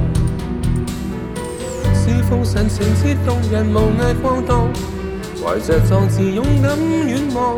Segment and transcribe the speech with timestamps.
[1.93, 4.67] 是风神情切动人，无畏狂荡，
[5.43, 6.77] 怀着壮志勇敢
[7.07, 7.57] 远望。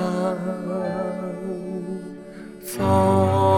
[2.64, 3.53] 放。